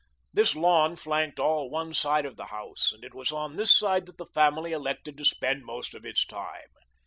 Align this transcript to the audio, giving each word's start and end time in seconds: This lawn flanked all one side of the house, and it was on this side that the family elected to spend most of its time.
This 0.33 0.55
lawn 0.55 0.95
flanked 0.95 1.39
all 1.39 1.69
one 1.69 1.93
side 1.93 2.25
of 2.25 2.35
the 2.35 2.47
house, 2.47 2.91
and 2.91 3.03
it 3.05 3.13
was 3.13 3.31
on 3.31 3.55
this 3.55 3.71
side 3.71 4.07
that 4.07 4.17
the 4.17 4.25
family 4.33 4.71
elected 4.71 5.15
to 5.17 5.25
spend 5.25 5.63
most 5.63 5.93
of 5.93 6.07
its 6.07 6.25
time. 6.25 6.71